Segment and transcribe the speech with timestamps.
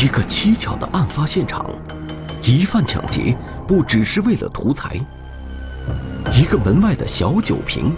[0.00, 1.68] 一个蹊跷的案发现场，
[2.44, 3.36] 疑犯抢劫
[3.66, 4.96] 不只是为了图财。
[6.32, 7.92] 一个门外的小酒瓶，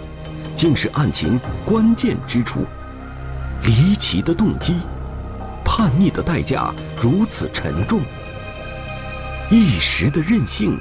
[0.55, 2.65] 竟是案情关键之处。
[3.65, 4.77] 离奇的动机，
[5.63, 8.01] 叛逆的代价如此沉重。
[9.51, 10.79] 一时的任性，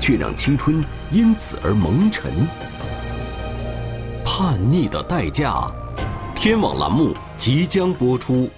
[0.00, 2.32] 却让青春因此而蒙尘。
[4.24, 5.70] 叛逆的代价，
[6.34, 8.48] 天网栏目即将播出。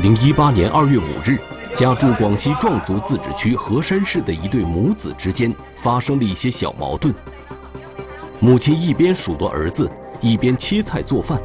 [0.00, 1.38] 二零一八年二月五日，
[1.76, 7.14] 家住广西壮族自治区河山市的一对母子之间发生了一些小矛盾。
[8.38, 11.38] 母亲一边数落儿子，一边切菜做饭，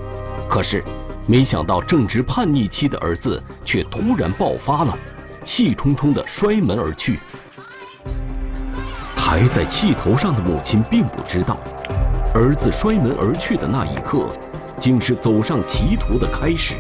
[0.48, 0.82] 可是，
[1.28, 4.98] 没想到正值叛逆期的儿子却突然爆发了，
[5.44, 7.20] 气冲冲地摔门而去。
[9.18, 11.60] 还在气头上的母亲并不知道，
[12.34, 14.30] 儿子摔门而去的那一刻，
[14.80, 16.78] 竟是走上歧途的开始。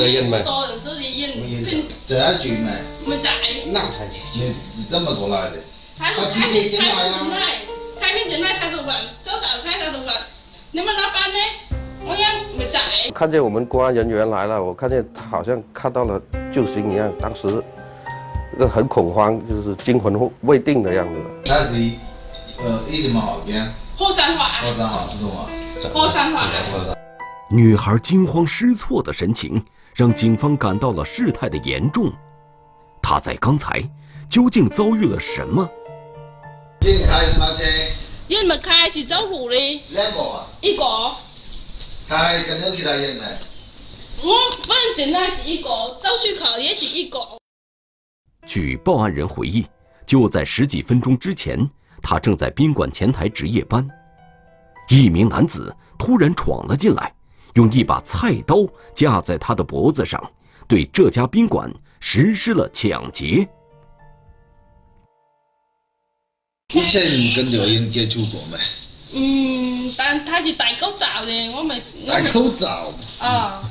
[0.00, 0.38] 得印吗？
[0.44, 1.04] 多人这里
[2.08, 2.16] 这
[2.48, 2.70] 没？
[3.06, 3.30] 没在。
[3.66, 4.22] 那才去。
[4.32, 5.56] 你是怎么过来的？
[5.98, 6.88] 他进来，
[8.00, 8.86] 开门进来他就问，
[9.20, 10.08] 走打开他就问，
[10.70, 11.38] 你们老板呢？
[12.06, 12.80] 我也没在。
[13.14, 17.62] 看见我们公安人员来了，我看见他好像看到了救星一样，当时
[18.66, 21.20] 很恐慌，就是惊魂未定的样子。
[21.44, 21.90] 他是
[22.62, 23.70] 呃一什么号边？
[23.98, 24.54] 火山话。
[24.62, 25.46] 火山号是什么？
[25.92, 26.50] 火山话。
[27.52, 29.62] 女孩惊慌失措的神情，
[29.94, 32.12] 让警方感到了事态的严重。
[33.02, 33.82] 他在刚才
[34.28, 35.68] 究竟遭遇了什么？
[36.80, 37.64] 你开什么车？
[38.26, 39.84] 你们开是走路的。
[39.90, 40.46] 两个啊。
[40.60, 40.84] 一个。
[42.08, 43.22] 开跟有其他人没？
[44.22, 44.34] 我
[44.66, 47.18] 反正进来是一个，走出去也是一个。
[48.46, 49.66] 据报案人回忆，
[50.04, 51.58] 就在十几分钟之前，
[52.02, 53.88] 他正在宾馆前台值夜班，
[54.88, 57.14] 一名男子突然闯了进来，
[57.54, 60.22] 用一把菜刀架在他的脖子上，
[60.68, 63.48] 对这家宾馆实施了抢劫。
[66.72, 67.02] 以前
[67.34, 68.56] 跟这个人接触过没？
[69.12, 71.82] 嗯，但他是戴口罩的，我没。
[72.06, 72.92] 戴口罩。
[73.18, 73.68] 啊，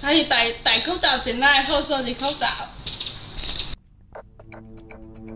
[0.00, 2.46] 他是戴戴口罩进来，好说的口罩。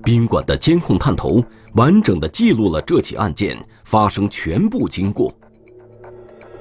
[0.05, 5.34] 宾馆的监控探头完整的记录了这起案件发生全部经过。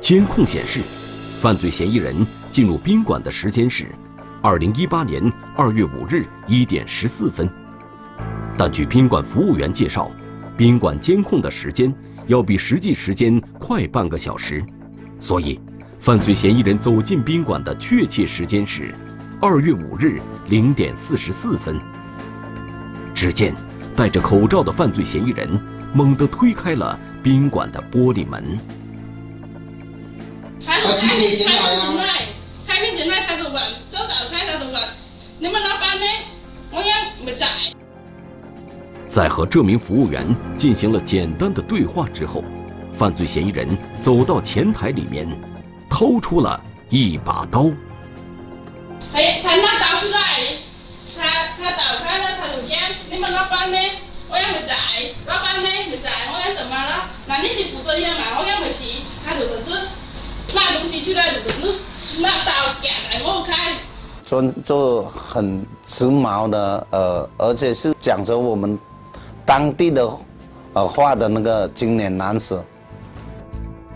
[0.02, 0.82] 监控显示，
[1.40, 2.14] 犯罪嫌疑人
[2.52, 3.86] 进入宾馆的时间是
[4.42, 7.50] 二零一八年二月五日一点十四分，
[8.58, 10.12] 但据宾馆服务员介绍，
[10.58, 11.96] 宾馆监控的时间。
[12.28, 14.64] 要比实际时间快半个小时，
[15.18, 15.60] 所以，
[15.98, 18.94] 犯罪嫌疑人走进宾馆的确切时间是
[19.42, 21.80] 二月五日零点四十四分。
[23.16, 23.56] 只见
[23.96, 25.60] 戴着口罩的犯罪嫌疑人
[25.92, 28.60] 猛地推开了宾馆的玻璃门。
[30.98, 32.28] 开门进来，
[32.68, 33.56] 开门进来他就问，
[33.90, 34.82] 走到开他就问，
[35.38, 36.06] 你们老板呢？
[36.72, 36.94] 我也
[37.26, 37.48] 没在。
[39.08, 40.24] 在和这名服务员
[40.58, 42.44] 进行了简单的对话之后，
[42.94, 43.68] 犯罪嫌疑人
[44.02, 45.28] 走到前台里面，
[45.90, 47.66] 掏出了一把刀。
[49.14, 50.42] 哎他拿刀出来，
[51.18, 51.24] 他
[51.58, 52.80] 他打开了他就讲
[53.10, 53.78] ：“你们老板呢？
[54.30, 54.76] 我也没在，
[55.26, 57.10] 老板呢没在，我也怎么了？
[64.26, 68.78] 穿做很时髦的，呃，而且是讲着我们
[69.44, 70.08] 当地的
[70.74, 72.64] 呃话的那个青年男子。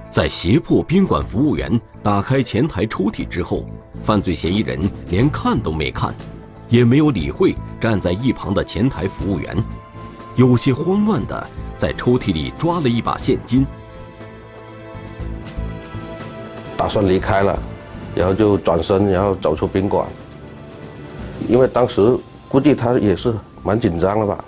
[0.09, 3.63] 在胁迫宾馆服务员打开前台抽屉之后，
[4.01, 6.13] 犯罪嫌疑人连看都没看，
[6.69, 9.55] 也没有理会站在一旁的前台服务员，
[10.35, 11.47] 有些慌乱的
[11.77, 13.65] 在抽屉里抓了一把现金，
[16.75, 17.59] 打算离开了，
[18.15, 20.07] 然后就转身，然后走出宾馆。
[21.47, 22.17] 因为当时
[22.47, 23.33] 估计他也是
[23.63, 24.45] 蛮紧张的吧，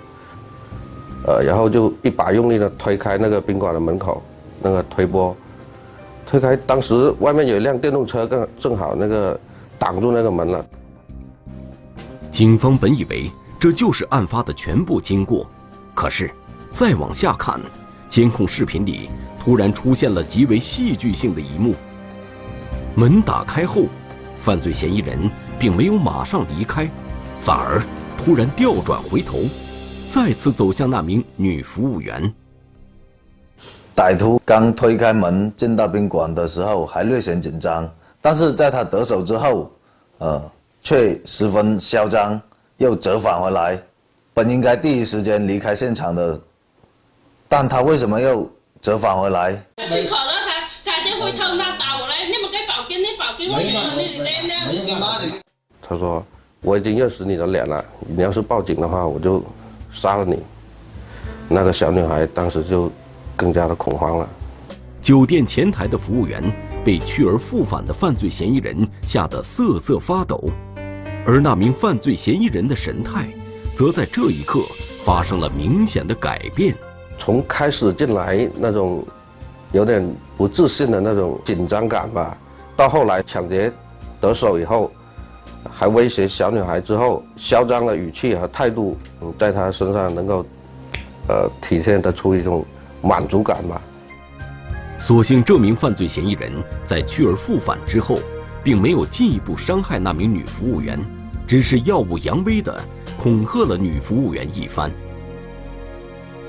[1.26, 4.22] 呃，然后就一把用力的推开那个宾馆的门口，
[4.62, 5.36] 那个推波，
[6.26, 6.56] 推开。
[6.56, 9.38] 当时外面有一辆电动车，正正好那个
[9.78, 10.64] 挡住那个门了。
[12.30, 15.46] 警方本以为这就是案发的全部经过，
[15.94, 16.30] 可是
[16.70, 17.60] 再往下看，
[18.08, 21.74] 监控视频里突然出现了极为戏剧性的一幕。
[22.98, 23.82] 门打开后，
[24.40, 26.88] 犯罪嫌疑人并没有马上离开，
[27.38, 27.82] 反而
[28.16, 29.40] 突然调转回头，
[30.08, 32.32] 再次走向那名女服务员。
[33.94, 37.86] 歹徒刚推开门进到宾馆的时候还略显紧张，
[38.22, 39.70] 但是在他得手之后，
[40.16, 40.42] 呃，
[40.80, 42.40] 却十分嚣张，
[42.78, 43.78] 又折返回来。
[44.32, 46.40] 本应该第一时间离开现场的，
[47.46, 48.50] 但他为什么又
[48.80, 49.62] 折返回来？
[55.80, 56.24] 他说
[56.62, 59.42] ：“我已经认识你的脸了，你要是报警的话，我就
[59.92, 60.38] 杀了你。”
[61.48, 62.90] 那个小女孩当时就
[63.36, 64.28] 更加的恐慌了。
[65.00, 66.42] 酒店前台的服务员
[66.84, 70.42] 被去而复返的犯罪嫌疑人吓得瑟瑟发抖，
[71.24, 73.28] 而那名犯罪嫌疑人的神态，
[73.72, 74.58] 则在这一刻
[75.04, 76.74] 发生了明显的改变。
[77.16, 79.06] 从开始进来那种
[79.70, 80.04] 有点
[80.36, 82.36] 不自信的那种紧张感吧，
[82.76, 83.72] 到后来抢劫
[84.20, 84.92] 得手以后，
[85.72, 90.44] 还威胁小女孩之后，嚣张的语气和态度，嗯，在她身上能够，
[91.28, 92.64] 呃，体现得出一种
[93.00, 93.80] 满足感吧。
[94.98, 96.52] 所幸这名犯罪嫌疑人
[96.84, 98.18] 在去而复返之后，
[98.62, 100.98] 并没有进一步伤害那名女服务员，
[101.46, 102.78] 只是耀武扬威地
[103.18, 104.90] 恐吓了女服务员一番。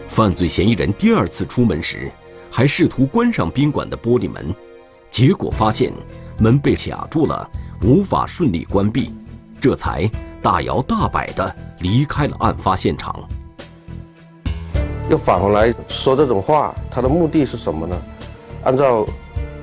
[0.09, 2.11] 犯罪嫌疑人第二次出门时，
[2.49, 4.53] 还试图关上宾馆的玻璃门，
[5.17, 5.91] 结果发现
[6.37, 7.49] 门被卡住了，
[7.81, 9.11] 无法顺利关闭，
[9.59, 10.07] 这才
[10.43, 13.27] 大摇大摆地离开了案发现场。
[15.09, 17.97] 又返回来说这种话，他的目的是什么呢？
[18.63, 19.07] 按照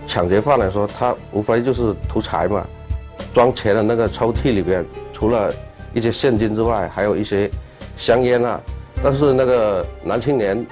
[0.09, 2.67] 抢劫犯来说，他无非就是图财嘛。
[3.33, 5.55] 装钱的那个抽屉里边，除了
[5.93, 7.49] 一些现金之外，还有一些
[7.97, 8.61] 香烟啊。
[9.01, 10.67] 但是那个男青年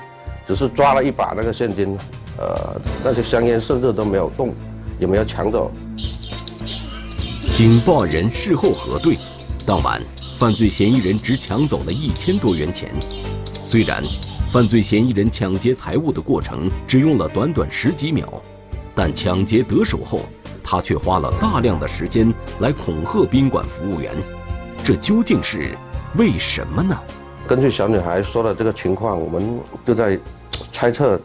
[0.44, 1.96] 只是抓了一把那个现金，
[2.37, 4.52] 呃，那些香烟甚至都没有动，
[5.02, 5.69] 也没有抢走。
[7.52, 9.19] 经报案人事后核对，
[9.66, 10.00] 当晚
[10.38, 12.94] 犯罪嫌疑人只抢走了一千多元钱。
[13.64, 14.04] 虽然
[14.49, 18.40] 犯罪嫌疑人抢劫财物的过程只用了短短十几秒，
[18.94, 20.20] 但抢劫得手后，
[20.62, 24.14] 他却花了大量的时间来恐吓宾馆服务员，
[24.84, 25.76] 这究竟是
[26.16, 26.96] 为什么呢？
[27.48, 30.17] 根据小女孩说的这个情况，我们就在
[30.70, 31.20] 猜测，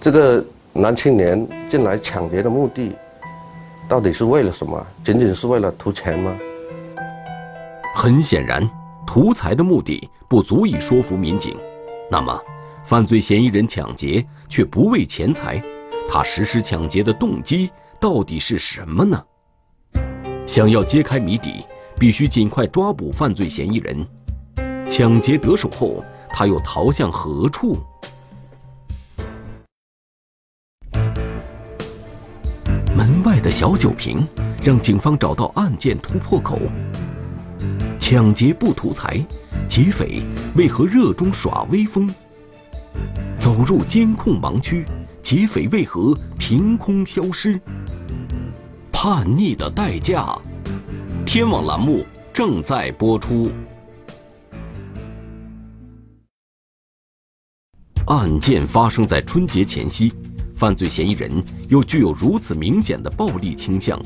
[0.00, 2.92] 这个男青年进来抢劫的目的，
[3.88, 4.86] 到底是为了什么？
[5.04, 6.32] 仅仅是为了图钱吗？
[7.94, 8.68] 很显然，
[9.04, 11.56] 图财的目的不足以说服民警。
[12.08, 12.40] 那么，
[12.84, 15.60] 犯罪嫌疑人抢劫却不为钱财，
[16.08, 19.20] 他实施抢劫的动机到底是什么呢？
[20.46, 21.64] 想要揭开谜底，
[21.98, 24.06] 必须尽快抓捕犯罪嫌疑人。
[24.88, 27.76] 抢劫得手后，他又逃向何处？
[33.60, 34.26] 小酒瓶
[34.62, 36.58] 让警方找到案件突破口。
[37.98, 39.22] 抢劫不图财，
[39.68, 40.22] 劫匪
[40.56, 42.10] 为何热衷耍威风？
[43.38, 44.86] 走入监控盲区，
[45.20, 47.60] 劫匪为何凭空消失？
[48.90, 50.34] 叛逆的代价，
[51.26, 52.02] 天网栏目
[52.32, 53.50] 正在播出。
[58.06, 60.10] 案件发生在春节前夕，
[60.60, 61.32] 犯罪嫌疑人
[61.70, 63.98] 又具有如此明显的暴力倾向。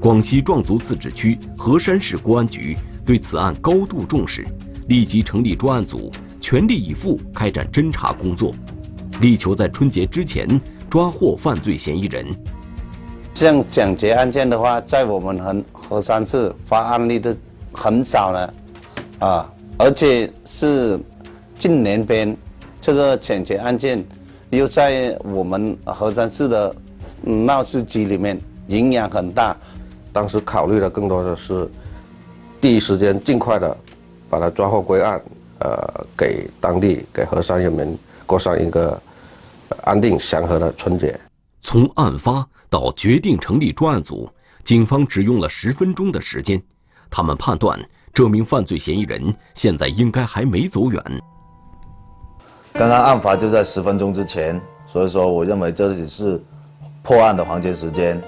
[0.00, 4.44] 广西壮族自治区河山市公安局对此案高度重视，
[4.88, 6.10] 立即成立专案组，
[6.40, 8.52] 全力以赴开展侦查工作，
[9.20, 10.60] 力求在春节之前
[10.90, 12.26] 抓获犯罪嫌疑人。
[13.32, 17.36] 像抢劫案件的话，在我们河河山市发案例的
[17.72, 18.54] 很少了，
[19.20, 20.98] 啊，而且是
[21.56, 22.36] 近年边。
[22.82, 24.02] 这个抢劫案件
[24.50, 26.74] 又在我们合山市的
[27.22, 29.56] 闹市区里面影响很大，
[30.12, 31.68] 当时考虑的更多的是
[32.60, 33.76] 第一时间尽快的
[34.28, 35.20] 把他抓获归案，
[35.60, 39.00] 呃，给当地给河山人民过上一个
[39.84, 41.18] 安定祥和的春节。
[41.62, 44.28] 从案发到决定成立专案组，
[44.64, 46.60] 警方只用了十分钟的时间。
[47.08, 47.78] 他们判断
[48.12, 51.02] 这名犯罪嫌疑人现在应该还没走远。
[52.72, 56.40] 刚刚案发就在十分钟之前，所以说我认为这只是
[57.02, 58.20] 破案的黄金时间，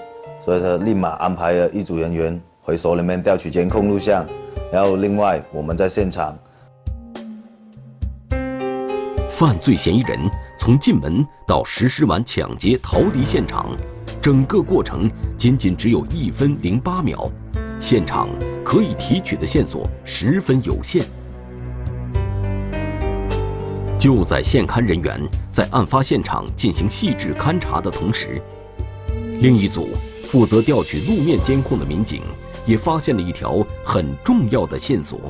[0.44, 4.26] 所以说立马安排了一组人员回所里面调取监控录像，
[4.70, 6.36] 然后另外我们在现场。
[9.30, 10.18] 犯罪嫌疑人
[10.58, 13.70] 从进门到实施完抢劫逃离现场，
[14.20, 17.30] 整个过程仅仅只有一分零八秒，
[17.80, 18.28] 现场
[18.62, 21.06] 可以提取的线索十分有限。
[24.02, 25.16] 就在现勘人员
[25.48, 28.42] 在案发现场进行细致勘查的同时，
[29.38, 29.90] 另一组
[30.24, 32.20] 负责调取路面监控的民警
[32.66, 35.20] 也发现了一条很重要的线索。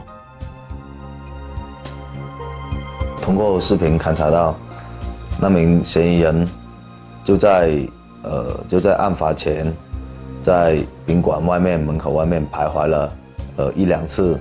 [3.20, 4.56] 通过视频勘查到，
[5.38, 6.48] 那名嫌疑人
[7.22, 7.78] 就在
[8.22, 9.70] 呃就在案发前，
[10.40, 13.12] 在宾馆外面门口外面徘徊了
[13.58, 14.40] 呃一两次，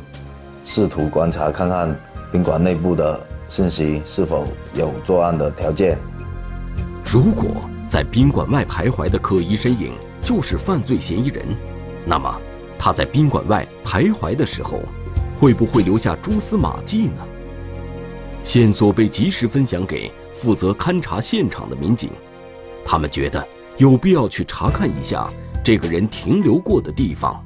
[0.64, 1.94] 试图观察看看
[2.32, 3.20] 宾馆内部的。
[3.52, 5.98] 信息是否有作案的条件？
[7.04, 9.92] 如果在宾馆外徘徊的可疑身影
[10.22, 11.46] 就是犯罪嫌疑人，
[12.06, 12.34] 那么
[12.80, 14.80] 他在宾馆外徘徊的时候，
[15.38, 17.28] 会不会留下蛛丝马迹呢？
[18.42, 22.10] 线索被及时分享给负责勘察现场的民警，
[22.86, 25.30] 他们觉得有必要去查看一下
[25.62, 27.44] 这个人停留过的地方。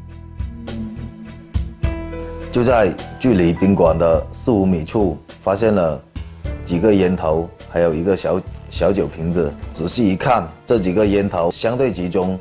[2.52, 5.18] 就在距离宾馆的四五米处。
[5.46, 6.02] 发现了
[6.64, 9.54] 几个烟头，还有一个小小酒瓶子。
[9.74, 12.40] 仔细一看，这几个烟头相对集中，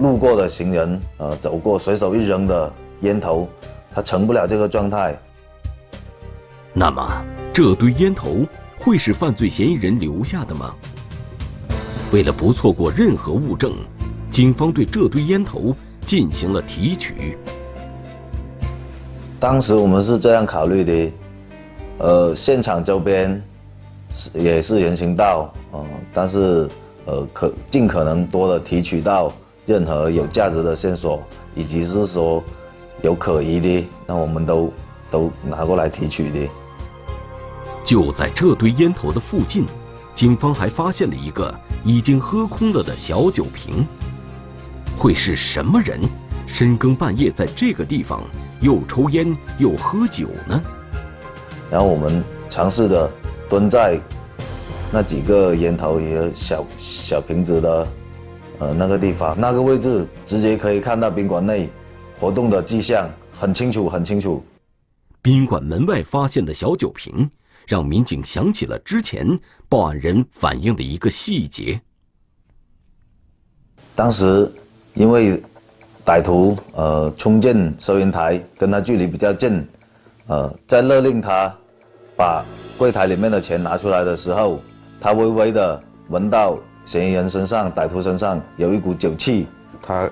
[0.00, 3.46] 路过的行人呃走过，随手一扔的烟头，
[3.94, 5.14] 它成不了这个状态。
[6.72, 7.06] 那么，
[7.52, 8.38] 这堆烟头
[8.78, 10.74] 会是犯罪嫌疑人留下的吗？
[12.10, 13.70] 为了不错过任何物证，
[14.30, 15.76] 警方对这堆烟头
[16.06, 17.36] 进行了提取。
[19.38, 21.12] 当时我们是这样考虑的。
[21.98, 23.42] 呃，现场周边
[24.12, 26.68] 是也是人行道，嗯，但是
[27.06, 29.32] 呃，可尽可能多的提取到
[29.64, 31.22] 任何有价值的线索，
[31.54, 32.42] 以及是说
[33.02, 34.72] 有可疑的，那我们都
[35.10, 36.48] 都拿过来提取的。
[37.84, 39.64] 就在这堆烟头的附近，
[40.14, 43.86] 警方还发现了一个已经喝空了的小酒瓶。
[44.96, 46.00] 会是什么人
[46.46, 48.22] 深更半夜在这个地方
[48.60, 50.62] 又抽烟又喝酒呢？
[51.74, 53.10] 然后我们尝试着
[53.50, 54.00] 蹲在
[54.92, 57.88] 那几个烟头和小小瓶子的
[58.60, 61.68] 呃那个地方，那个位置直接可以看到宾馆内
[62.16, 64.40] 活动的迹象，很清楚，很清楚。
[65.20, 67.28] 宾馆门外发现的小酒瓶，
[67.66, 69.26] 让民警想起了之前
[69.68, 71.80] 报案人反映的一个细节。
[73.96, 74.48] 当时
[74.94, 75.42] 因为
[76.06, 79.66] 歹徒呃冲进收银台，跟他距离比较近，
[80.28, 81.52] 呃，在勒令他。
[82.16, 82.44] 把
[82.76, 84.60] 柜台里面的钱拿出来的时候，
[85.00, 89.46] 他微微的闻到嫌疑人身上、歹徒身上有一股酒气，
[89.82, 90.08] 他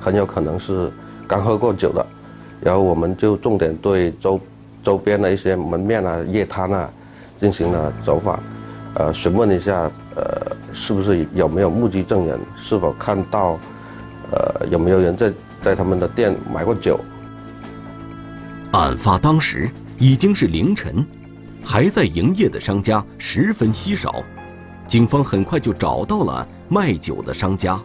[0.00, 0.90] 很有可能是
[1.26, 2.04] 刚喝过酒的。
[2.60, 4.40] 然后我们就重点对周
[4.82, 6.90] 周边的一些门面啊、夜摊啊
[7.38, 8.40] 进行了走访，
[8.94, 13.58] 呃，询问一下，呃，是不是有没有目击证人，是否看到，
[14.32, 15.32] 呃，有没有人在
[15.62, 16.98] 在他们的店买过酒。
[18.72, 21.06] 案发当时已经是凌晨。
[21.68, 24.22] 还在营业的商家十分稀少，
[24.86, 27.76] 警方很快就找到了卖酒的商家。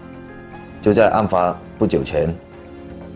[0.80, 2.32] 就在案发不久前，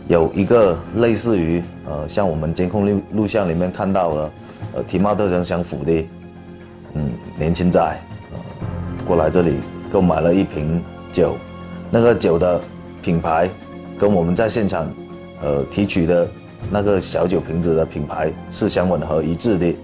[0.07, 4.31] 有一个类似于呃，像我们监控录录像里面看到的，
[4.73, 6.07] 呃，体貌特征相符的，
[6.95, 7.79] 嗯，年轻仔，
[8.33, 8.39] 呃，
[9.05, 9.57] 过来这里
[9.91, 11.37] 购买了一瓶酒，
[11.91, 12.59] 那个酒的
[13.03, 13.47] 品牌
[13.99, 14.91] 跟我们在现场
[15.43, 16.27] 呃提取的
[16.71, 19.75] 那个小酒瓶子的品牌是相吻合一致的。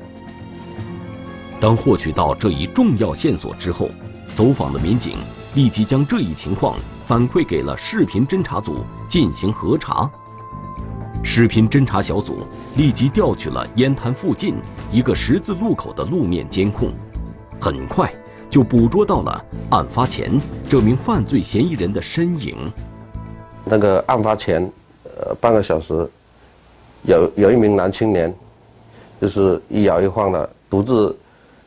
[1.62, 3.88] 当获取到这一重要线索之后，
[4.34, 5.18] 走访的民警
[5.54, 6.76] 立即将这一情况
[7.06, 8.78] 反馈给了视频侦查组
[9.08, 10.10] 进行核查。
[11.24, 12.40] 视频侦查小组
[12.76, 14.56] 立即调取了烟摊附近
[14.92, 16.92] 一个十字路口的路面监控，
[17.60, 18.12] 很快
[18.50, 20.32] 就捕捉到了案发前
[20.68, 22.58] 这名犯罪嫌疑人的身影。
[23.64, 24.64] 那个案发前，
[25.04, 26.10] 呃，半个小时，
[27.04, 28.34] 有有一名男青年，
[29.22, 31.16] 就是一摇一晃的独自。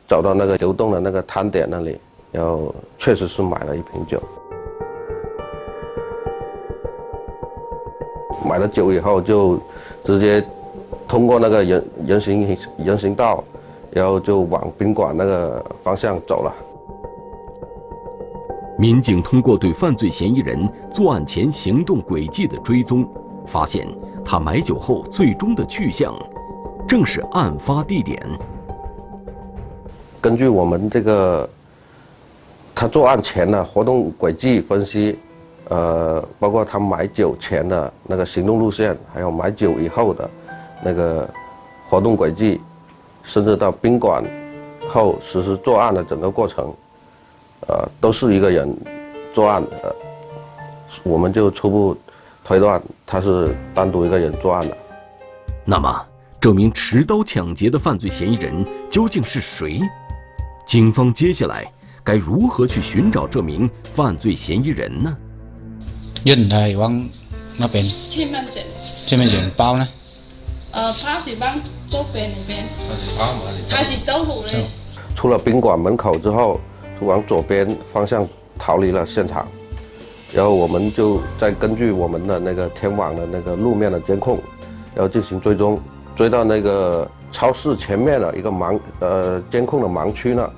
[0.07, 1.97] 走到那个流动的那个摊点那里，
[2.31, 4.21] 然后确实是买了一瓶酒。
[8.47, 9.59] 买了酒以后就
[10.03, 10.45] 直接
[11.07, 13.43] 通过那个人人行人行道，
[13.89, 16.53] 然后就往宾馆那个方向走了。
[18.77, 23.07] 民警通过对犯罪嫌疑人作案前行动轨迹的追踪，
[23.45, 23.87] 发现
[24.23, 26.13] 他买酒后最终的去向，
[26.87, 28.21] 正是案发地点。
[30.25, 31.47] 根据我们这个
[32.73, 35.19] 他作案前的活动轨迹分析，
[35.69, 40.27] 呃，包括他买酒前的那个行动路线，还有买酒以后的
[40.83, 41.29] 那个
[41.87, 42.59] 活动轨迹，
[43.21, 44.23] 甚至到宾馆
[44.89, 46.73] 后实施作案的整个过程。
[47.67, 48.75] 呃，都是一个人
[49.31, 49.95] 作案的，
[51.03, 51.95] 我们就初步
[52.43, 54.75] 推断他是单独一个人作案的。
[55.63, 56.03] 那么，
[56.41, 59.79] 这名持刀抢劫的犯罪嫌疑人究竟是谁？
[60.65, 61.65] 警方接下来
[62.03, 65.15] 该如何去寻找这名犯罪嫌疑人呢？
[66.23, 67.07] 人係往
[67.55, 68.61] 那邊，千蚊隻，
[69.05, 69.87] 這邊人包呢？
[70.71, 72.65] 呃，包是往左边那边。
[73.69, 74.51] 他是走路呢？
[75.15, 76.59] 出了宾馆门口之后，
[76.99, 77.05] 就。
[77.05, 79.47] 往左边方向逃离了现场，
[80.33, 84.39] 然后我们就再根据我们的那个天网的那个路面的监控，
[84.95, 85.79] 然后进行追踪，
[86.15, 90.49] 追到那个超市前面的一个盲呃监控的盲区呢。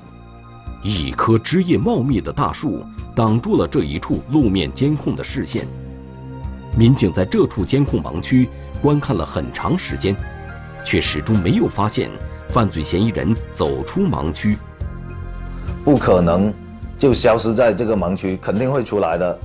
[0.84, 2.84] 一棵枝叶茂密的大树
[3.15, 5.65] 挡住了这一处路面监控的视线，
[6.77, 8.48] 民警在这处监控盲区
[8.79, 10.15] 观看了很长时间，
[10.86, 12.12] 却始终没有发现
[12.48, 14.55] 犯罪嫌疑人走出盲区。
[15.84, 16.53] 不可能
[16.96, 19.39] 就消失在这个盲区，肯定会出来的。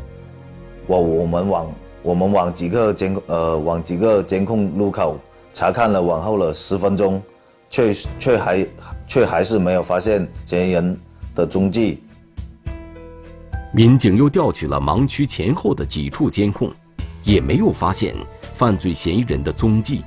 [0.86, 1.66] 我我们往
[2.02, 5.18] 我们往几个监控呃往几个监控路口
[5.52, 7.22] 查看了往后了十分钟，
[7.68, 8.66] 却却还
[9.06, 10.98] 却还是没有发现嫌疑人
[11.34, 12.02] 的踪迹。
[13.72, 16.72] 民警又调取了盲区前后的几处监控，
[17.22, 18.14] 也没有发现
[18.54, 20.02] 犯罪嫌疑人的踪迹。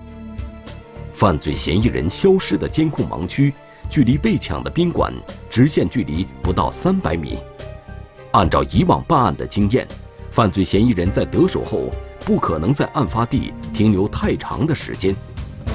[1.13, 3.53] 犯罪嫌疑人消失的监控盲区。
[3.87, 5.13] 距离被抢的宾馆
[5.47, 7.37] 直线距离不到三百米。
[8.31, 9.87] 按照以往办案的经验，
[10.31, 15.15] 犯罪嫌疑人在得手后不可能在案发地停留太长的时间。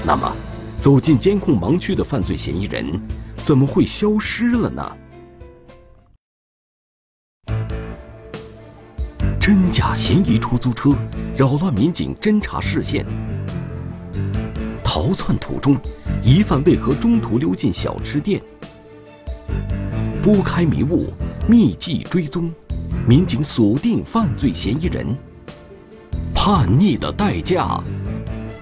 [0.02, 0.34] 那么，
[0.80, 3.00] 走进监控盲区的犯罪嫌疑人
[3.36, 4.96] 怎么会消失了呢？
[9.38, 10.94] 真假嫌疑出租车
[11.36, 13.04] 扰乱民警侦查视线。
[14.82, 15.76] 逃窜途中，
[16.22, 18.40] 疑犯为何中途溜进小吃店？
[20.22, 21.12] 拨开迷雾，
[21.46, 22.52] 密迹追踪，
[23.06, 25.06] 民警锁定犯罪嫌疑人。
[26.34, 27.82] 叛逆的代价，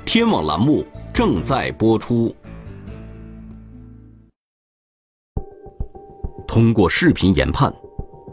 [0.04, 0.84] 天网栏目
[1.18, 2.32] 正在播出。
[6.46, 7.74] 通过视频研判，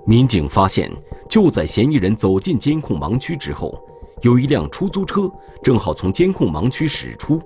[0.05, 0.91] 民警发现，
[1.27, 3.83] 就在嫌疑人走进监控盲区之后，
[4.21, 5.27] 有一辆出租车
[5.63, 7.41] 正好从监控盲区驶出。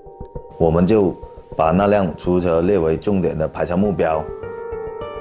[0.59, 1.15] 我们就
[1.55, 4.21] 把那辆出租车列为重点的排查目标。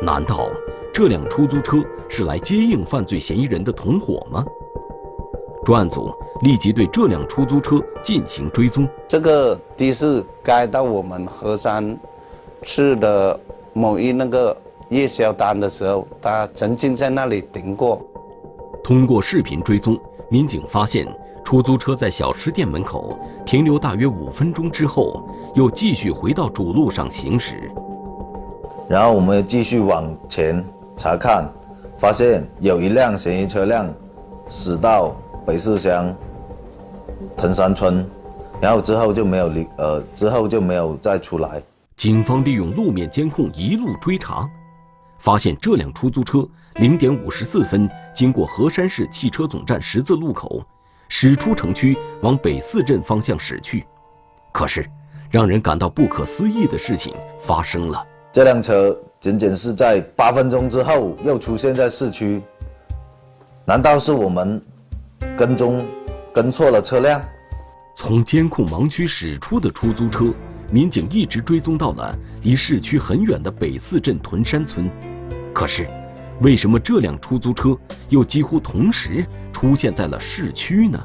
[0.02, 0.50] 难道
[0.92, 1.76] 这辆出租车
[2.08, 4.44] 是来接应犯罪嫌疑人的同伙吗？
[5.64, 8.88] 专案组立即对这辆出租车进行追踪。
[9.06, 11.98] 这个的士该到我们河山
[12.62, 13.38] 市的
[13.72, 14.56] 某一那个
[14.88, 18.00] 夜宵单的时候，他曾经在那里停过。
[18.82, 21.06] 通过视频追踪，民警发现。
[21.44, 27.70] 出租车在小吃店门口停留大约五分钟之后，又继续回到主路上行驶。
[28.86, 30.62] 然后我们继续往前
[30.94, 31.50] 查看，
[31.96, 33.88] 发现有一辆嫌疑车辆
[34.46, 35.16] 驶到
[35.48, 36.14] 北四乡
[37.34, 38.06] 藤山村，
[38.60, 41.62] 然后之后就没有离呃，之后就没有再出来。
[41.96, 44.46] 警方利用路面监控一路追查，
[45.18, 50.62] 发现这辆出租车零点五十四分经过河山市汽车总站十字路口。
[51.08, 53.86] 驶出城区，往北四镇方向驶去。
[54.52, 54.84] 可是，
[55.30, 58.06] 让人感到不可思议的事情发生了。
[58.30, 62.42] 这辆车仅仅是在八分钟之后又出现在市区，
[63.64, 64.60] 难道是我们
[65.36, 65.86] 跟踪
[66.32, 67.22] 跟错了车辆？
[67.94, 70.26] 从监控盲区驶出的出租车，
[70.70, 74.88] 民警一直追踪到了离市区很远的北四镇屯山村。
[75.52, 75.88] 可是，
[76.40, 77.76] 为什么这辆出租车
[78.08, 79.26] 又几乎同时？
[79.52, 81.04] 出现在了市区呢？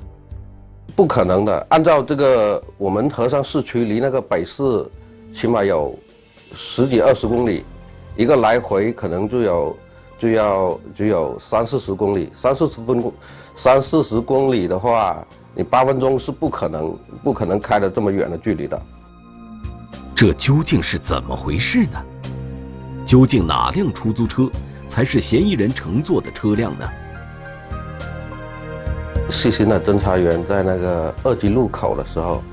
[0.95, 1.65] 不可能的。
[1.71, 4.63] 按照这个，我们河上市区离那个北市
[5.33, 5.97] 起码有
[6.55, 7.63] 十几二十公里，
[8.15, 9.77] 一个来回可能就有
[10.19, 12.31] 就要就有三四十公里。
[12.37, 13.11] 三四十分公
[13.55, 18.81] 三四十公里的话，你八分钟是不可能不可能开的这么远的距离的。
[20.15, 22.03] 这究竟是怎么回事呢？
[23.05, 24.49] 究竟哪辆出租车
[24.87, 26.89] 才是嫌疑人乘坐的车辆呢？
[29.29, 32.43] 细心的侦查员在那个二级路口的时候，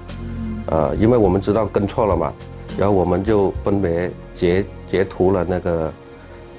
[0.67, 2.33] 呃，因为我们知道跟错了嘛，
[2.77, 5.93] 然后我们就分别截截图了那个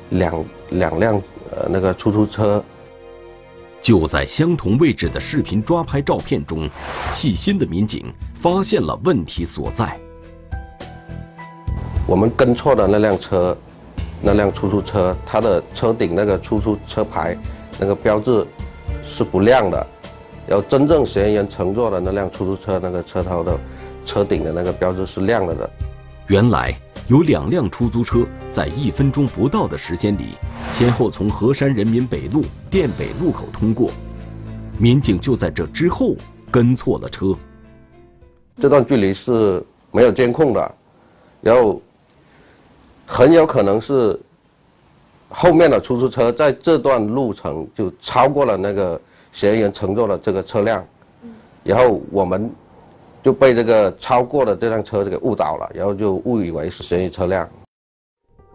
[0.09, 1.15] 两两辆
[1.51, 2.63] 呃那个出租车。
[3.81, 6.69] 就在相同位置的视频抓拍照片中，
[7.11, 9.99] 细心的民警发现了问题所在。
[12.05, 13.57] 我们跟错的那辆车，
[14.21, 17.35] 那辆出租车，它的车顶那个出租车牌
[17.79, 18.45] 那个标志
[19.03, 19.87] 是不亮的，
[20.47, 23.57] 然后真正嫌疑人乘坐的那辆出租车那个车头的
[24.05, 25.69] 车顶的那个标志是亮了的。
[26.27, 26.75] 原来
[27.07, 30.37] 有两辆出租车在一分钟不到的时间里。
[30.71, 33.91] 先后从河山人民北路店北路口通过，
[34.79, 36.15] 民警就在这之后
[36.49, 37.35] 跟错了车。
[38.57, 39.61] 这段距离是
[39.91, 40.75] 没有监控的，
[41.41, 41.81] 然后
[43.05, 44.17] 很有可能是
[45.27, 48.99] 后面的出租车在这段路程就超过了那个
[49.33, 50.85] 嫌疑人乘坐的这个车辆，
[51.63, 52.49] 然后我们
[53.23, 57.47] 就被这个超过的这辆车给误导了，然后就误以为是嫌疑车辆。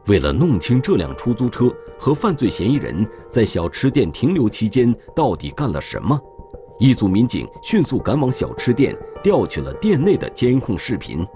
[0.07, 6.19] 为了弄清这辆出租车和犯罪嫌疑人在小吃店停留期间到底干了什么，
[6.79, 11.27] 一组民警迅速赶往小吃店，调取了店内的监控视频。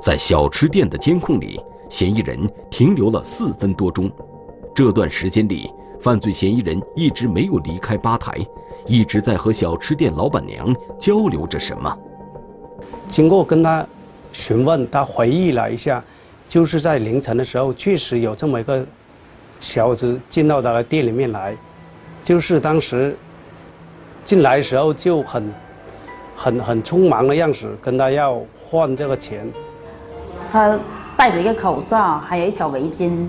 [0.00, 4.10] 在小吃店的监控里，嫌疑人停留了四分多钟。
[4.74, 8.36] 这段时间里，犯罪嫌疑人一直没有离开吧台，
[8.86, 11.98] 一直在和小吃店老板娘交流着什么。
[13.08, 13.86] 经过跟他
[14.32, 16.02] 询问，他回忆了一下。
[16.46, 18.86] 就是在凌晨的时候，确实有这么一个
[19.58, 21.56] 小子进到他的店里面来，
[22.22, 23.16] 就是当时
[24.26, 25.52] 进来的时候就很
[26.36, 29.50] 很很匆忙的样子，跟他要换这个钱。
[30.50, 30.78] 他
[31.16, 33.26] 戴着一个口罩，还有一条围巾，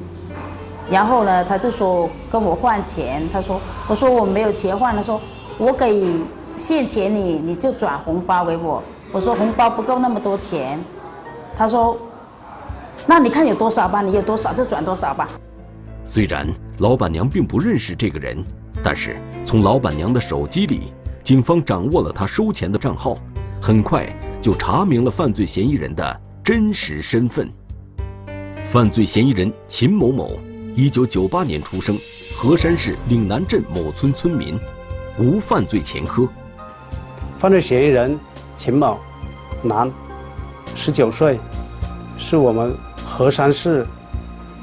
[0.91, 3.27] 然后呢，他就说跟我换钱。
[3.31, 5.19] 他说：“我说我没有钱换。”他说
[5.57, 6.03] ：“我给
[6.55, 10.79] 现钱你，你就转红包给我。”我说：“红包不够那么多钱。”
[11.55, 11.97] 他说。
[13.07, 15.29] 那你看有多少吧，你有多少就转多少吧。
[16.05, 16.47] 虽然
[16.79, 18.43] 老板娘并不认识这个人，
[18.83, 20.91] 但是从老板娘的手机里，
[21.23, 23.15] 警方掌握了他收钱的账号，
[23.61, 24.07] 很快
[24.41, 27.47] 就查明了犯罪嫌疑人的真实身份。
[28.63, 30.31] 犯罪嫌疑人秦某某，
[30.73, 31.95] 一九九八年出生，
[32.35, 34.57] 河山市岭南镇某村村民，
[35.17, 36.27] 无犯罪前科。
[37.37, 38.19] 犯罪嫌疑人
[38.55, 38.99] 秦某，
[39.61, 39.91] 男，
[40.75, 41.39] 十九岁，
[42.17, 42.75] 是我们。
[43.07, 43.85] 河山市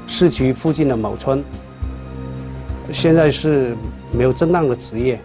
[0.05, 1.43] 市区附近的某村，
[2.91, 3.75] 现在是
[4.11, 5.19] 没有正当的职业。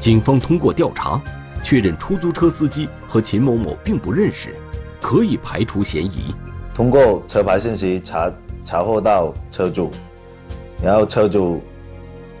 [0.00, 1.20] 警方通过调查，
[1.62, 4.56] 确认出租车司机和秦某某并不认识，
[5.00, 6.34] 可以排除嫌疑。
[6.74, 8.32] 通过车牌信息查
[8.64, 9.92] 查获到车主，
[10.82, 11.62] 然后车主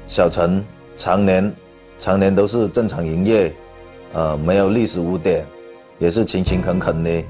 [0.08, 0.64] 小陈
[0.96, 1.54] 常年
[2.00, 3.54] 常年都是正常营业，
[4.14, 5.44] 呃，没有历史污点，
[5.98, 7.22] 也是勤勤恳恳的。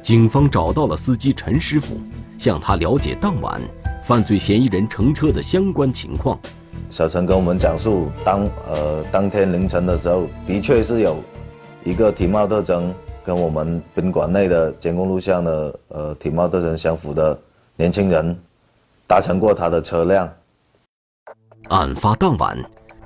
[0.00, 1.96] 警方找到了司机陈师傅，
[2.38, 3.60] 向他了解当晚
[4.04, 6.38] 犯罪嫌疑人乘车的相关情况。
[6.88, 11.16] 小陈跟我们讲述，当呃当天凌晨的时候，的确是有
[11.82, 17.36] 一个体貌特征跟我们宾馆内的监控录像的呃体貌特征相符的
[17.74, 18.38] 年轻人
[19.08, 20.32] 搭乘过他的车辆。
[21.68, 22.56] 案发当晚，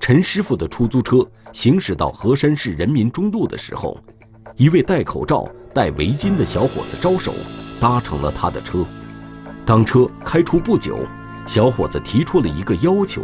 [0.06, 3.96] 陈师傅的出租车行驶到河山市人民中路的时候，
[4.54, 5.48] 一位戴口罩。
[5.72, 7.32] 戴围巾的小伙子招手，
[7.80, 8.84] 搭乘了他的车。
[9.64, 10.98] 当车开出不久，
[11.46, 13.22] 小伙子提出了一个要求。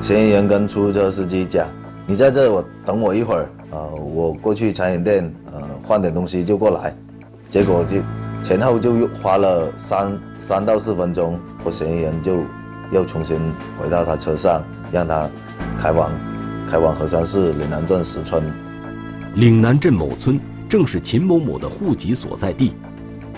[0.00, 1.66] 嫌疑人跟出租车司机讲
[2.06, 6.96] ：“你在这我等我一会儿，呃，我过去餐饮店，呃，换点东西就过来。”
[7.50, 8.00] 结果就
[8.44, 12.44] 前后就花了三三到四分钟，我嫌疑人就
[12.92, 13.40] 又重新
[13.76, 15.28] 回到他车上，让他
[15.76, 16.12] 开往
[16.68, 18.44] 开往河山市岭南镇石村。
[19.34, 20.38] 岭南镇某村。
[20.68, 22.72] 正是秦某某的户籍所在地，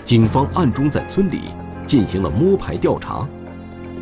[0.05, 1.41] 警方暗中在村里
[1.85, 3.27] 进行了摸排调查，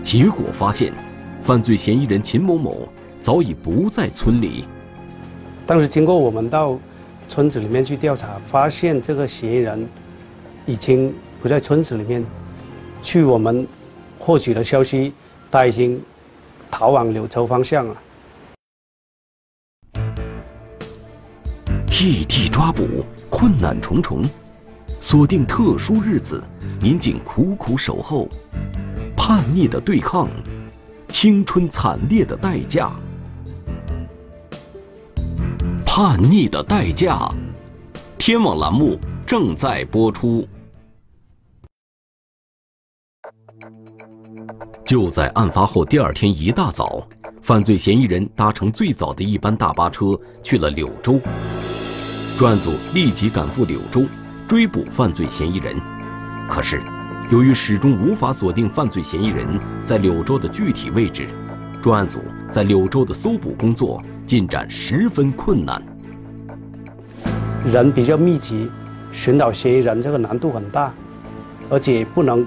[0.04, 0.94] 结果发现，
[1.42, 2.88] 犯罪嫌疑人秦某某
[3.22, 4.66] 早已不在村里。
[5.66, 6.78] 当时经过我们到
[7.28, 9.90] 村子里面去调查，发现这个嫌疑人
[10.68, 11.12] 已经
[11.42, 12.24] 不在村子里面。
[13.02, 13.66] 据我们
[14.20, 15.12] 获取的消息，
[15.50, 16.00] 他已经
[16.74, 17.96] 逃往柳州方向了。
[21.92, 23.06] 异地抓捕。
[23.30, 24.24] 困难重重，
[25.02, 26.42] 锁定特殊日子，
[26.80, 28.30] 民警苦苦守候，
[29.18, 30.30] 叛逆的对抗，
[31.10, 32.90] 青春惨烈的代价，
[35.86, 37.30] 叛逆的代价。
[38.18, 40.48] 天网栏目正在播出。
[44.94, 47.04] 就在案发后第二天一大早，
[47.42, 51.20] 犯罪嫌疑人搭乘最早的一班大巴车去了柳州。
[52.38, 54.06] 专案组立即赶赴柳州，
[54.48, 55.76] 追捕犯罪嫌疑人。
[56.48, 56.80] 可是，
[57.32, 61.28] 由于始终无法锁定犯罪嫌疑人在柳州的具体位置，
[61.82, 62.20] 专案组
[62.52, 65.82] 在柳州的搜捕工作进展十分困难。
[67.66, 68.70] 人比较密集，
[69.12, 70.94] 寻找嫌疑人这个难度很大，
[71.68, 72.46] 而且不能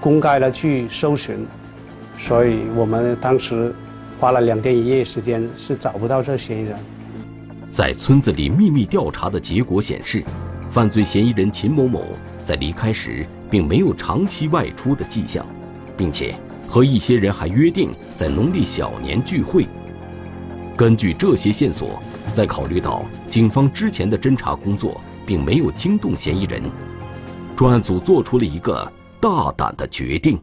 [0.00, 1.46] 公开的去搜寻，
[2.16, 3.74] 所以我们当时
[4.18, 6.76] 花了两天一夜时间是找不到这嫌疑人。
[7.70, 10.22] 在村子里秘密调查的结果显示，
[10.70, 12.06] 犯罪嫌疑人秦某某
[12.44, 15.44] 在离开时并没有长期外出的迹象，
[15.96, 16.34] 并且
[16.68, 19.66] 和一些人还约定在农历小年聚会。
[20.76, 22.00] 根据这些线索，
[22.32, 26.62] 再考虑到警方之前的侦查工作并没有惊动嫌疑人，
[27.56, 30.40] 专案组做出了一个大胆的决定。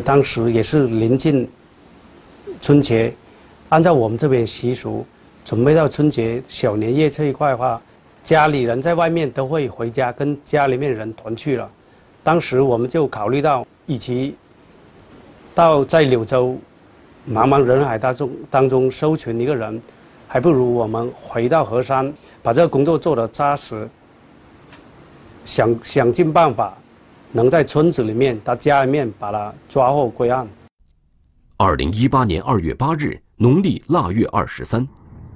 [0.00, 1.48] 当时也是临近
[2.60, 3.12] 春节，
[3.68, 5.06] 按照我们这边习俗。
[5.42, 7.80] 准备到春节小年夜这一块的话，
[8.22, 11.68] 家里人在外面都会回家跟家里面人团聚了。
[12.22, 14.36] 当时我们就考虑到，与其
[15.54, 16.56] 到在柳州
[17.28, 19.80] 茫茫人海当中当中搜寻一个人，
[20.28, 23.88] 还不如我们回到河山，把这个工作做得扎实，
[25.44, 26.76] 想想尽办法，
[27.32, 30.48] 能在村子里面他家里面把他抓获归案。
[31.56, 34.86] 二零一八年二月八日，农历腊月二十三。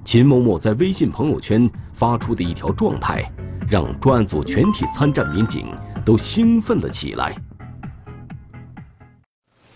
[0.04, 3.24] 秦某某在微信朋友圈发出的一条状态，
[3.68, 5.68] 让专案组全体参战民警
[6.04, 7.34] 都兴奋了起来。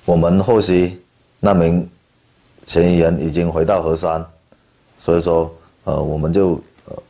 [0.05, 1.01] 我们获悉
[1.39, 1.89] 那名
[2.67, 4.27] 嫌疑人已经回到河山，
[4.99, 5.55] 所以说，
[5.85, 7.03] 呃，我们就呃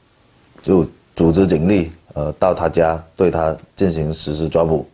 [0.62, 4.87] 就组织警力呃到他家对他进行实施抓捕。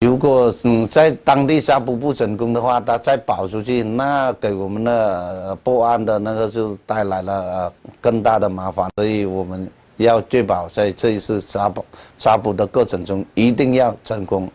[0.00, 8.88] 如果嗯在当地下捕不成功的话，他再跑出去，那给我们的破案的那个就带来了更大的麻烦。
[8.96, 11.84] 所以我们要确保在这一次抓捕
[12.16, 14.50] 抓捕的过程中一定要成功。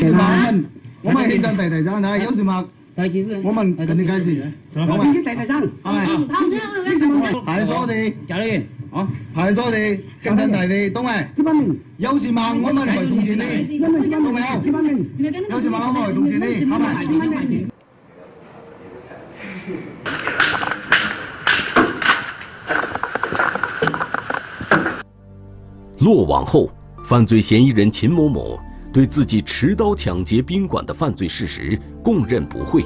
[0.00, 0.64] 我们
[1.02, 2.64] 我们现在第第张，有事嘛？
[3.42, 4.42] 我们跟你解释，
[4.74, 6.06] 我们第第张，系咪？
[7.58, 11.28] 系所哋，教练，好，系所哋，跟紧弟弟，东诶，
[11.96, 12.52] 有事嘛？
[12.54, 14.46] 我们来同志你，懂未有？
[15.50, 15.88] 有事嘛？
[15.88, 16.76] 我们来同志你，系咪？
[26.00, 26.70] 落网后，
[27.04, 28.58] 犯罪嫌疑人秦某某。
[28.92, 32.84] 对自己持刀抢劫宾馆的犯罪事实供认不讳。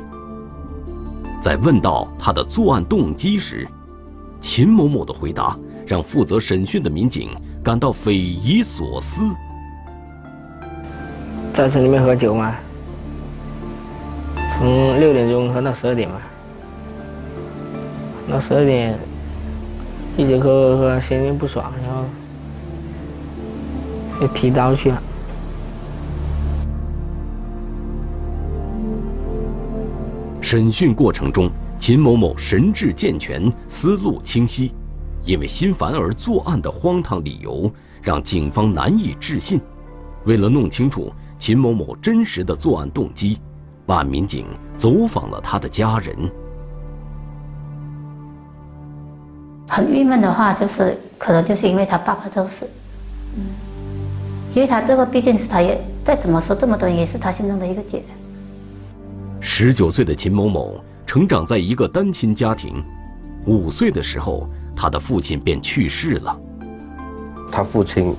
[1.40, 3.66] 在问到他的作案动机时，
[4.40, 7.30] 秦某某的回答让负责审讯的民警
[7.62, 9.22] 感到匪夷所思。
[11.52, 12.54] 在村里面喝酒吗，
[14.56, 16.16] 从六点钟喝到十二点嘛，
[18.30, 18.98] 到十二点
[20.16, 22.04] 一直喝喝喝，心情不爽，然后
[24.20, 25.02] 就提刀去了。
[30.52, 34.70] 审讯过程中，秦某某神志健全，思路清晰，
[35.24, 39.58] 因为心烦而作案的荒唐理由让警方难以置信。
[40.26, 43.40] 为了弄清楚秦某某真实的作案动机，
[43.86, 44.44] 办案民警
[44.76, 46.14] 走访了他的家人。
[49.66, 52.68] 很郁闷的话，就是可能就是因为他爸爸这个事，
[53.36, 53.42] 嗯，
[54.54, 58.04] 因为他这个毕竟是他也再怎么说这么多年也是他心中的一个结。
[59.44, 62.82] 十九岁的秦某某成长在一个单亲家庭，
[63.44, 66.40] 五岁的时候，他的父亲便去世了。
[67.50, 68.14] 他父亲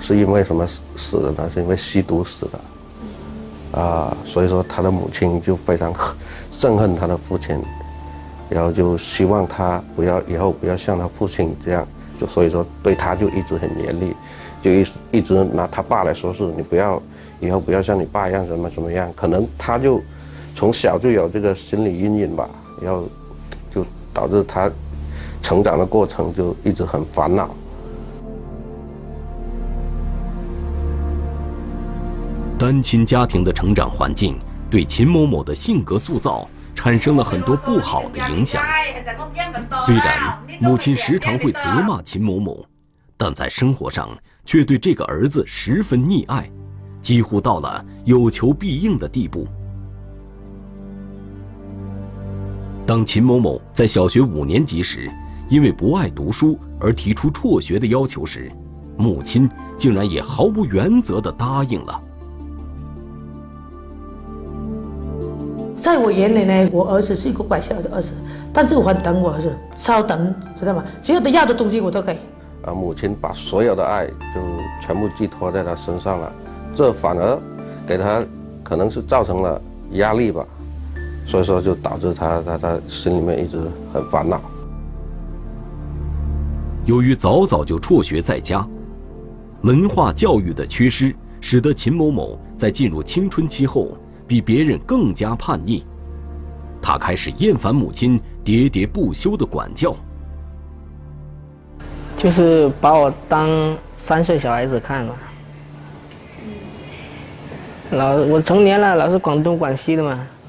[0.00, 0.64] 是因为什么
[0.96, 1.50] 死的呢？
[1.52, 3.80] 是因为吸毒死的。
[3.80, 5.92] 啊，所以说他的母亲就非常
[6.52, 7.60] 憎恨他的父亲，
[8.48, 11.84] 然后就希望他不要以后不要像他父亲这样，
[12.20, 14.14] 就所以说对他就一直很严厉，
[14.62, 14.86] 就一
[15.18, 17.02] 一直拿他爸来说事，你不要
[17.40, 20.00] 以后不要像你爸一样怎么怎么样，可能他就。
[20.60, 22.46] 从小就有这个心理阴影吧，
[22.82, 23.08] 然后
[23.74, 24.70] 就导致他
[25.40, 27.48] 成长的过程就一直很烦恼。
[32.58, 38.62] 单亲家庭的成长环境对秦某某的性格塑造产生了很多不好的影响。
[39.86, 42.62] 虽然母亲时常会责骂秦某某，
[43.16, 44.10] 但在生活上
[44.44, 46.46] 却对这个儿子十分溺爱，
[47.00, 49.48] 几乎到了有求必应的地步。
[52.90, 55.08] 当秦某某在小学五年级时，
[55.48, 58.50] 因为不爱读书而提出辍学的要求时，
[58.96, 59.48] 母亲
[59.78, 62.02] 竟然也毫无原则地答应了。
[65.76, 68.12] 在我眼里呢，我儿子是一个乖巧的儿子，
[68.52, 70.84] 但是我很疼我儿子，稍等，知道吗？
[71.00, 72.14] 所有的要的东西我都给。
[72.64, 74.40] 啊，母亲把所有的爱就
[74.84, 76.32] 全部寄托在他身上了，
[76.74, 77.38] 这反而
[77.86, 78.20] 给他
[78.64, 80.44] 可能是造成了压力吧，
[81.30, 83.56] 所以说就导致他他他心里面一直
[83.92, 84.40] 很烦恼。
[86.84, 88.66] 由于早早就辍学在家，
[89.62, 95.84] 文化教育的缺失，使得秦某某在进入青春期后比别人更加叛逆，
[96.82, 99.94] 他开始厌烦母亲喋喋不休的管教。
[102.16, 103.48] 就是把我当
[103.96, 105.14] 三岁小孩子看了，
[107.92, 110.39] 老我成年了，老是广东广西的嘛，什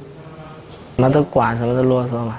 [1.02, 2.38] 么都管，什么都啰嗦嘛。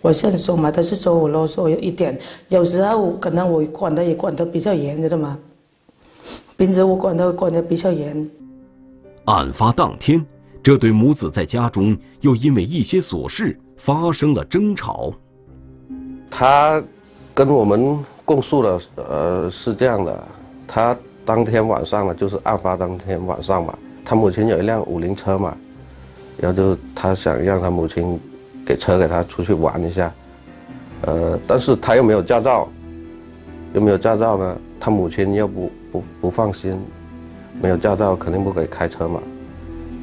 [0.00, 5.38] 我现在说嘛，他是说我啰嗦一点，有时候可能我管的也管得比较严，知道吗？
[6.56, 8.28] 平时我管的管得比较严。
[9.26, 10.24] 案发当天，
[10.62, 15.12] 这对母子在家中又因为一些琐事发生了争吵。
[16.28, 16.82] 他
[17.32, 18.04] 跟我们。
[18.26, 20.26] 供述了呃是这样的，
[20.66, 25.54] 他当天晚上呢，就是案发当天晚上嘛，他母亲有一辆五菱车嘛，
[26.38, 28.18] 然后就他想让他母亲
[28.66, 30.12] 给车给他出去玩一下，
[31.02, 32.68] 呃，但是他又没有驾照，
[33.72, 36.78] 又没有驾照呢，他母亲又不不不放心，
[37.60, 39.20] 没有驾照肯定不给开车嘛，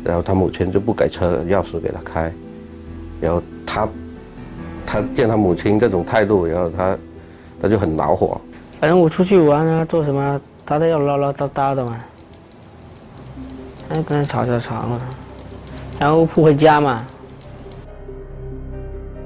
[0.04, 2.34] 然后他母亲就不给车钥匙给他开，
[3.20, 3.88] 然后他
[4.86, 6.98] 他见他母亲这种态度，然后他。
[7.64, 8.42] 他就很恼火，
[8.80, 11.96] 反正我出去玩啊，做什么他都要唠唠叨叨的嘛，
[13.90, 15.00] 哎，跟他吵吵吵嘛，
[16.02, 17.06] 然后不回家嘛。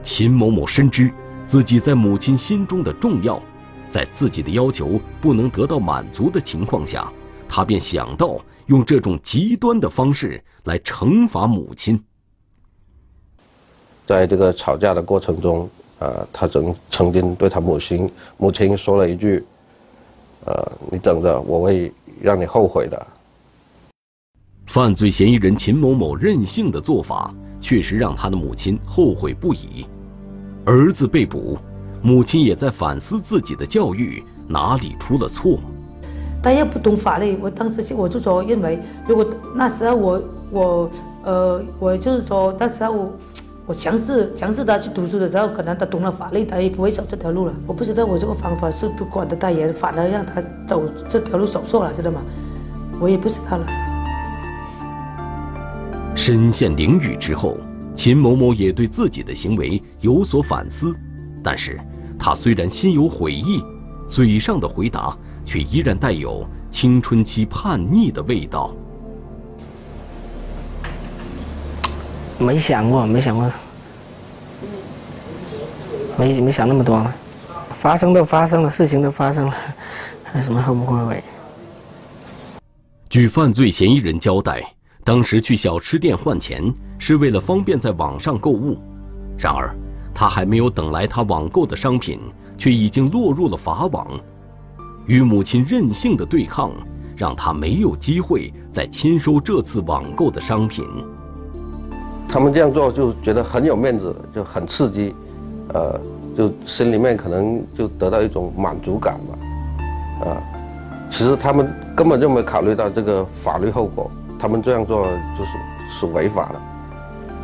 [0.03, 1.09] 秦某某深知
[1.47, 3.41] 自己在母亲心中的重要，
[3.89, 7.09] 在自己的要求不能得到满足的情况下，
[7.47, 11.97] 他便想到用这种极端的方式来惩罚母亲。
[14.05, 15.69] 在这个吵架的过程中。
[15.97, 19.41] 呃，他曾曾经对他母亲母亲说了一句
[20.43, 23.07] ：“呃，你等着，我会让你后悔的。”
[24.65, 29.85] 犯罪嫌疑人秦某某任性的做法，确实让他的母亲后悔不已。
[30.65, 31.57] 儿子被捕，
[32.01, 35.59] 母亲也在反思自己的教育哪里出了错。
[36.41, 40.89] 他又不懂法律，我当时我就说认为，如果那时候我我
[41.23, 43.11] 呃，我就是说那时候。
[43.67, 47.53] 我强势强势他去读书的时候，可能他懂了法律，他也不会走这条路了。
[47.65, 52.21] 我不知道我这个方法是不管得太严，反而让他走这条路走错了，知道吗？
[52.99, 53.94] 我也不知道了。
[56.25, 57.55] 身陷囹圄之后，
[57.93, 60.91] 秦某某也对自己的行为有所反思，
[61.43, 61.79] 但是
[62.17, 63.63] 他虽然心有悔意，
[64.07, 68.75] 嘴上的回答却依然带有青春期叛逆的味道。
[72.39, 73.51] 没想过，没想过，
[76.17, 77.05] 没没想那么多，
[77.69, 79.53] 发生都发生了，事情都发生了，
[80.25, 81.23] 还什么后不后悔？
[83.11, 84.73] 据犯罪嫌疑人交代，
[85.05, 88.75] 当时去小吃店换钱是为了方便在网上购物，
[89.37, 89.69] 然而
[90.15, 92.19] 他还没有等来他网购的商品，
[92.57, 94.07] 却已经落入了法网。
[95.05, 96.71] 与母亲任性的对抗，
[97.15, 100.83] 让他没有机会再签收这次网购的商品。
[102.27, 105.13] 他们这样做就觉得很有面子，就很刺激，
[105.71, 106.01] 呃，
[106.35, 110.41] 就心里面可能就得到一种满足感吧，啊，
[111.11, 115.05] 其实他们根本就没考虑到这个法律后果，他们这样做
[115.37, 115.51] 就是
[115.99, 116.61] 是违法的。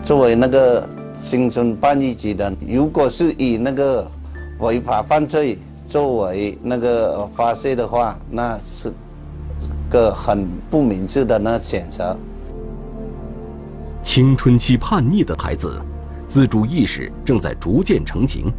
[0.04, 0.88] 作为那个
[1.20, 4.10] 青春叛逆期的，如果是以那个
[4.60, 5.58] 违法犯罪
[5.88, 8.92] 作为那个发泄的话，那是
[9.90, 12.18] 个很不明智的那选择。
[14.02, 15.80] 青春期叛逆的孩子，
[16.28, 18.52] 自主意识正在逐渐成型，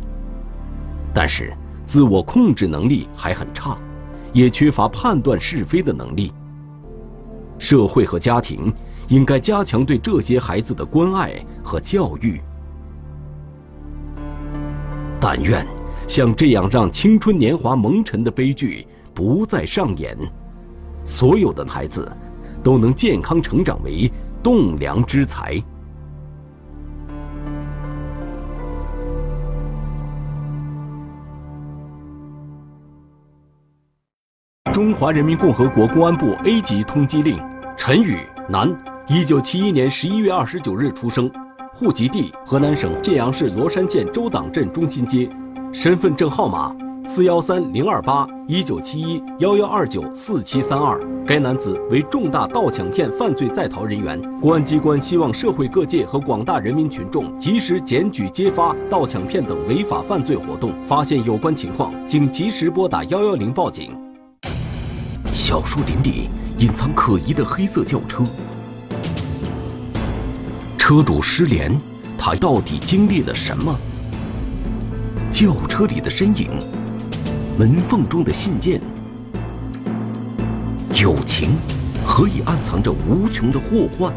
[1.12, 1.52] 但是
[1.84, 3.76] 自我控制能力还很差，
[4.32, 6.32] 也缺乏判断是非的能力。
[7.62, 8.74] 社会和家庭
[9.06, 11.32] 应该加强对这些孩子的关爱
[11.62, 12.40] 和教育。
[15.20, 15.64] 但愿
[16.08, 18.84] 像这样让青春年华蒙尘的悲剧
[19.14, 20.18] 不再上演，
[21.04, 22.10] 所有的孩子
[22.64, 24.10] 都能健康成长为。
[24.42, 25.54] 栋梁之才。
[34.72, 37.38] 中华人民共和国公安部 A 级通缉令：
[37.84, 38.72] 陈宇，男，
[39.08, 41.28] 一九七一年十一月二十九日出生，
[41.74, 45.28] 户籍地河南省信阳市罗山县周党镇中心街，
[45.72, 46.72] 身份证号码
[47.04, 50.96] 四幺三零二八一九七一幺幺二九四七三二。
[51.26, 54.16] 该男子为重大盗抢骗犯罪在逃人员。
[54.40, 63.90] 公安机关希望社会各界和广大人民群众及时检举揭发盗抢骗等违法犯罪活动，发现有关情况，请及时拨打幺幺零报警。
[65.32, 66.28] 小树林里
[66.62, 68.24] 隐藏可疑的黑色轿车，
[70.78, 71.76] 车主失联，
[72.16, 73.76] 他到底经历了什么？
[75.28, 76.52] 轿车里的身影，
[77.58, 78.80] 门缝中的信件，
[80.94, 81.56] 友情
[82.06, 84.14] 何以暗藏着无穷的祸患？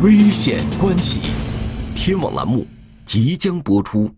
[0.00, 1.20] 危险关系，
[1.94, 2.66] 天网栏目
[3.04, 4.10] 即将播出。